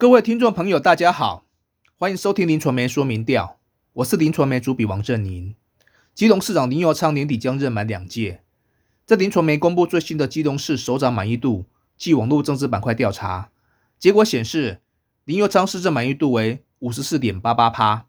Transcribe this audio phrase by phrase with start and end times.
[0.00, 1.44] 各位听众朋友，大家好，
[1.96, 3.58] 欢迎收听林传媒说明调，
[3.94, 5.56] 我是林传媒主笔王振宁。
[6.14, 8.44] 基隆市长林佑昌年底将任满两届，
[9.04, 11.66] 在林传媒公布最新的基隆市首长满意度
[11.96, 13.50] 暨网络政治板块调查
[13.98, 14.80] 结果显示，
[15.24, 18.06] 林佑昌市政满意度为五十四点八八趴，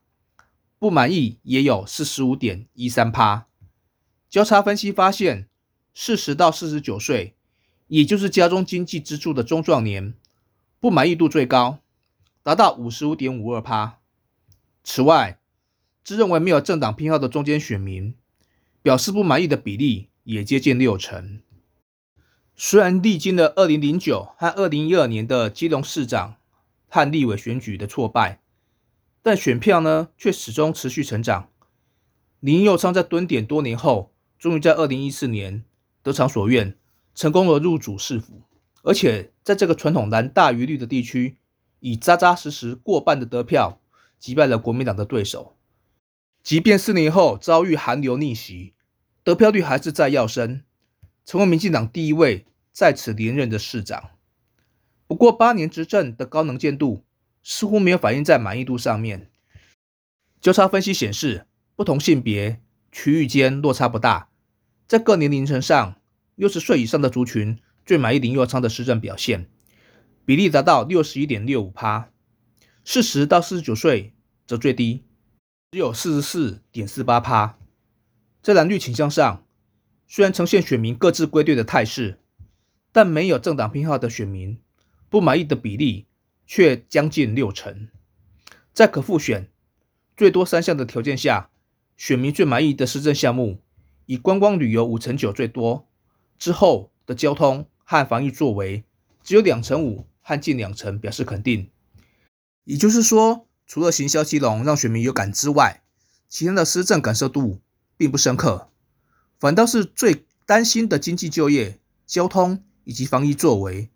[0.78, 3.48] 不满意也有四十五点一三趴。
[4.30, 5.48] 交叉分析发现，
[5.96, 7.34] 四十到四十九岁，
[7.88, 10.14] 也就是家中经济支柱的中壮年。
[10.82, 11.80] 不满意度最高，
[12.42, 14.00] 达到五十五点五二趴。
[14.82, 15.38] 此外，
[16.06, 18.16] 自认为没有政党偏好的中间选民，
[18.82, 21.42] 表示不满意的比例也接近六成。
[22.56, 26.38] 虽然历经了二零零九和二零一二年的基隆市长
[26.88, 28.42] 和立委选举的挫败，
[29.22, 31.50] 但选票呢却始终持续成长。
[32.40, 35.66] 林佑昌在蹲点多年后，终于在二零一四年
[36.02, 36.78] 得偿所愿，
[37.14, 38.44] 成功的入主市府。
[38.84, 41.38] 而且在这个传统蓝大于绿的地区，
[41.80, 43.82] 以扎扎实实过半的得票
[44.18, 45.58] 击败了国民党的对手。
[46.42, 48.74] 即便四年后遭遇寒流逆袭，
[49.24, 50.64] 得票率还是在跃升，
[51.26, 54.12] 成为民进党第一位在此连任的市长。
[55.06, 57.04] 不过八年执政的高能见度
[57.44, 59.30] 似乎没有反映在满意度上面。
[60.40, 61.46] 交叉分析显示，
[61.76, 62.62] 不同性别
[62.92, 64.30] 区域间落差不大，
[64.88, 66.00] 在各年龄层上，
[66.36, 67.60] 六十岁以上的族群。
[67.90, 69.50] 最满意林佑昌的施政表现，
[70.24, 72.12] 比例达到六十一点六五趴，
[72.86, 74.14] 四十到四十九岁
[74.46, 75.06] 则最低，
[75.72, 77.58] 只有四十四点四八趴。
[78.44, 79.44] 在蓝绿倾向上，
[80.08, 82.20] 虽然呈现选民各自归队的态势，
[82.92, 84.60] 但没有政党偏好的选民
[85.10, 86.06] 不满意的比例
[86.46, 87.88] 却将近六成。
[88.72, 89.50] 在可复选
[90.16, 91.50] 最多三项的条件下，
[91.98, 93.64] 选民最满意的施政项目
[94.06, 95.88] 以观光旅游五成九最多，
[96.38, 97.66] 之后的交通。
[97.92, 98.84] 和防疫作为
[99.24, 101.72] 只有两成五和近两成表示肯定，
[102.66, 105.82] 也就是说，除了行销基隆让选民有感之外，
[106.28, 107.62] 其他的施政感受度
[107.98, 108.70] 并不深刻，
[109.40, 113.90] 反倒是最担心的经济就业、交通以及防疫作为，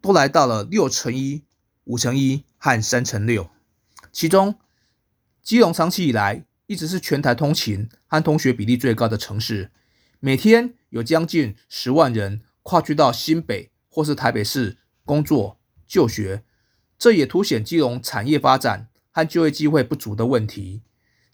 [0.00, 1.44] 都来到了六成一、
[1.84, 3.48] 五成一和三成六。
[4.10, 4.56] 其中，
[5.40, 9.70] 基隆长期以来一直是全台通勤和通学比例最高的城市，
[10.18, 12.40] 每天有将近十万人。
[12.62, 16.42] 跨区到新北或是台北市工作就学，
[16.98, 20.82] 这也凸显基隆产业发展和就业机会不足的问题。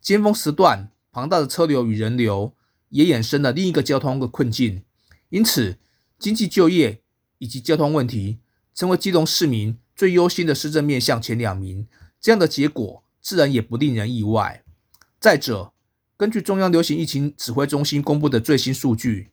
[0.00, 2.54] 尖峰时段庞大的车流与人流，
[2.90, 4.82] 也衍生了另一个交通的困境。
[5.30, 5.78] 因此，
[6.18, 7.00] 经济就业
[7.38, 8.38] 以及交通问题，
[8.74, 11.86] 成为基隆市民最忧心的市政面向前两名。
[12.20, 14.62] 这样的结果自然也不令人意外。
[15.18, 15.72] 再者，
[16.16, 19.30] 根据中央流行疫情指挥中心公布的最新数据。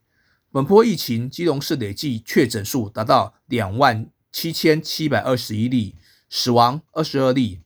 [0.53, 5.95] 本波疫情，基隆市累计确诊数达到两万七千七百二十一例，
[6.29, 7.61] 死亡二十二例，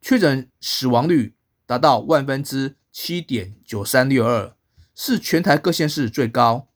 [0.00, 1.34] 确诊死亡率
[1.64, 4.52] 达到万分之七点九三六二，
[4.96, 6.66] 是全台各县市最高，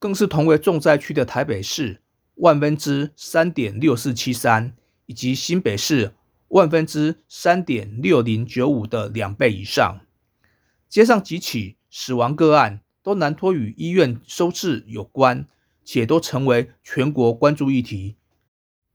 [0.00, 2.02] 更是同为重灾区的台北市
[2.34, 4.74] 万分之三点六四七三，
[5.06, 6.16] 以及新北市
[6.48, 10.00] 万分之三点六零九五的两倍以上。
[10.88, 12.80] 接上几起死亡个案。
[13.02, 15.46] 都难脱与医院收治有关，
[15.84, 18.14] 且都成为全国关注议题，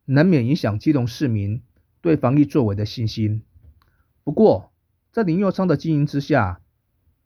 [0.05, 1.61] 难免影响基隆市民
[1.99, 3.41] 对防疫作为的信心。
[4.23, 4.71] 不过，
[5.11, 6.61] 在林佑昌的经营之下，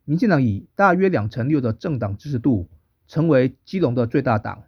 [0.06, 2.68] 民进党以大约两成六的政党支持度，
[3.08, 4.64] 成为基隆的最大党。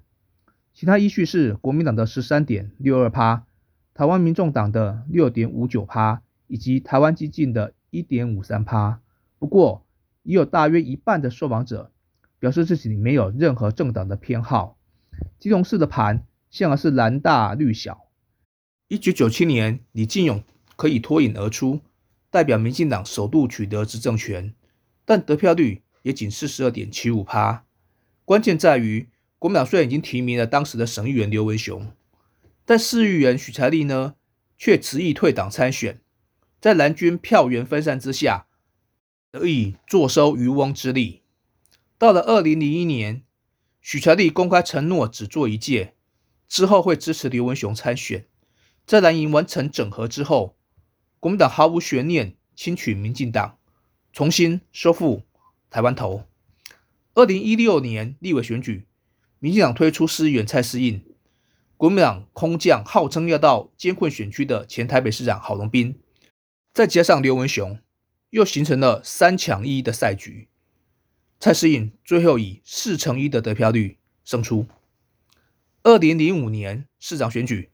[0.73, 3.45] 其他依序是国民党的十三点六二趴，
[3.95, 8.99] 台湾民众党的六点五九趴，以及台湾激进的一点五三趴。
[9.39, 9.83] 不过，
[10.21, 11.89] 已有大约一半的受访者。
[12.43, 14.77] 表示自己没有任何政党的偏好。
[15.39, 18.09] 基隆市的盘向来是蓝大绿小。
[18.89, 20.43] 一九九七年，李进勇
[20.75, 21.79] 可以脱颖而出，
[22.29, 24.53] 代表民进党首度取得执政权，
[25.05, 27.63] 但得票率也仅四十二点七五趴。
[28.25, 29.07] 关键在于，
[29.39, 31.93] 国民党虽然已经提名了当时的省议员刘文雄，
[32.65, 34.15] 但市议员许才利呢，
[34.57, 36.01] 却执意退党参选，
[36.59, 38.47] 在蓝军票源分散之下，
[39.31, 41.22] 得以坐收渔翁之利。
[42.03, 43.23] 到了二零零一年，
[43.79, 45.93] 许才利公开承诺只做一届，
[46.49, 48.25] 之后会支持刘文雄参选。
[48.85, 50.57] 在蓝营完成整合之后，
[51.21, 53.57] 国民党毫无悬念轻取民进党，
[54.11, 55.23] 重新收复
[55.69, 56.25] 台湾头。
[57.13, 58.85] 二零一六年立委选举，
[59.39, 61.01] 民进党推出司员蔡适应，
[61.77, 65.97] 国民党空降号称要到艰困选区的前台北市长郝龙斌，
[66.73, 67.79] 再加上刘文雄，
[68.31, 70.49] 又形成了三抢一的赛局。
[71.43, 74.65] 蔡适应最后以四成一的得票率胜出。
[75.83, 77.69] 二零零五年市长选举，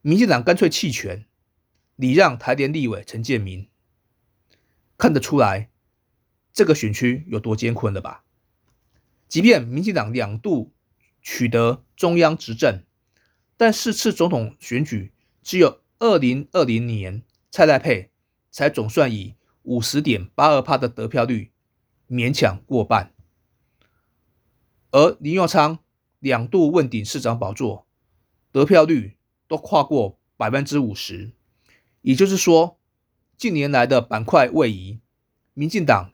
[0.00, 1.26] 民进党干脆弃权，
[1.96, 3.68] 礼让台联立委陈建民，
[4.96, 5.68] 看得出来
[6.54, 8.24] 这个选区有多艰困了吧？
[9.28, 10.72] 即便民进党两度
[11.20, 12.84] 取得中央执政，
[13.58, 15.12] 但四次总统选举
[15.42, 18.08] 只有二零二零年蔡赖配
[18.50, 19.34] 才总算以
[19.64, 21.50] 五十点八二趴的得票率
[22.08, 23.12] 勉强过半，
[24.90, 25.78] 而林佑昌
[26.18, 27.86] 两度问鼎市长宝座，
[28.52, 29.16] 得票率
[29.48, 31.32] 都跨过百分之五十，
[32.02, 32.78] 也就是说，
[33.36, 35.00] 近年来的板块位移，
[35.54, 36.12] 民进党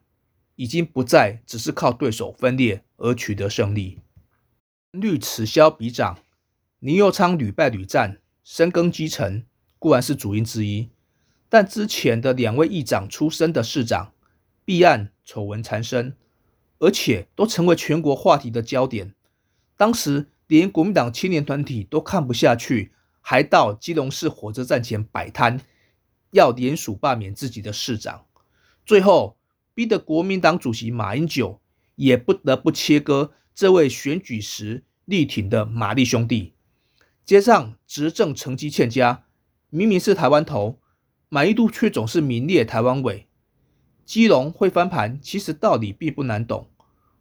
[0.56, 3.98] 已经不再只是靠对手分裂而取得胜利。
[4.92, 6.18] 率此消彼长，
[6.78, 9.44] 林佑昌屡败屡战，深耕基层
[9.78, 10.90] 固然是主因之一。
[11.48, 14.12] 但之前的两位议长出身的市长，
[14.64, 16.16] 弊案丑闻缠身，
[16.80, 19.14] 而且都成为全国话题的焦点。
[19.76, 22.90] 当时连国民党青年团体都看不下去，
[23.20, 25.60] 还到基隆市火车站前摆摊，
[26.32, 28.26] 要联署罢免自己的市长。
[28.84, 29.38] 最后
[29.72, 31.60] 逼得国民党主席马英九
[31.94, 36.54] 也不得不切割这位选举时力挺的马利兄弟。
[37.24, 39.22] 加上执政成绩欠佳，
[39.68, 40.80] 明明是台湾头。
[41.28, 43.28] 满意度却总是名列台湾尾，
[44.10, 46.66] 基隆会翻盘，其实道理并不难懂。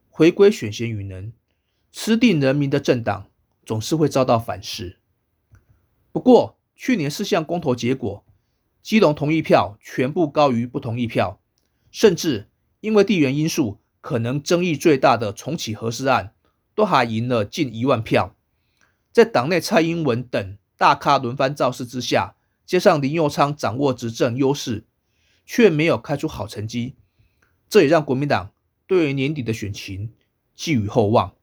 [0.10, 1.32] 回归选贤与能，
[1.92, 3.28] 吃定人民的政党
[3.64, 4.98] 总是会遭到反噬。
[6.12, 8.26] 不过去年四项公投结果，
[8.82, 11.40] 基隆同意票全部高于不同意票，
[11.92, 12.50] 甚至
[12.80, 16.34] 因为地缘因素，可能争议最大的重启核试案，
[16.74, 18.36] 都还赢了近一万票。
[19.12, 22.34] 在党内蔡英文等大咖轮番造势之下。
[22.66, 24.86] 加上林佑昌掌握执政优势，
[25.52, 26.94] 却没有开出好成绩，
[27.68, 28.52] 这也让国民党
[28.86, 30.14] 对于年底的选情
[30.54, 31.34] 寄予厚望。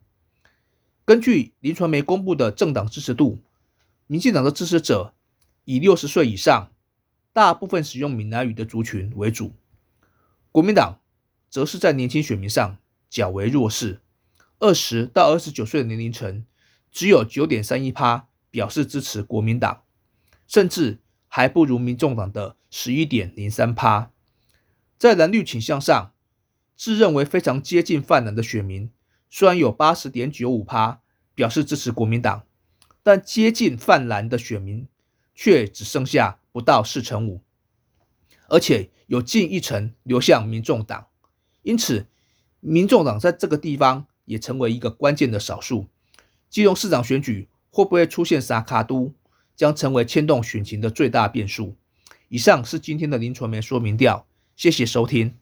[1.04, 3.40] 根据林传媒公布的政党支持度，
[4.06, 5.12] 民进党的支持者
[5.64, 6.70] 以六十岁以上、
[7.32, 9.54] 大部分使用闽南语的族群为主，
[10.52, 11.00] 国民党
[11.50, 12.78] 则是在年轻选民上
[13.10, 14.00] 较为弱势，
[14.60, 16.46] 二十到二十九岁的年龄层
[16.92, 19.82] 只有九点三一趴表示支持国民党，
[20.46, 21.00] 甚至。
[21.36, 24.10] 还不如民众党的十一点零三趴，
[24.96, 26.14] 在蓝绿倾向上，
[26.74, 28.90] 自认为非常接近泛蓝的选民，
[29.28, 31.02] 虽然有八十点九五趴
[31.34, 32.46] 表示支持国民党，
[33.02, 34.88] 但接近泛蓝的选民
[35.34, 37.42] 却只剩下不到四成五，
[38.48, 41.08] 而且有近一成流向民众党，
[41.60, 42.06] 因此
[42.60, 45.84] 民众党在这个地方也成为一个关键的少数。
[46.48, 49.12] 基隆市长选举会不会出现沙卡都？
[49.56, 51.74] 将成为牵动选情的最大变数。
[52.28, 55.34] 以上是今天的临床面说明调，谢谢收听。